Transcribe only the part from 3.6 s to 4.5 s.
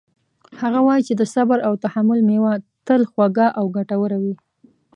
ګټوره وي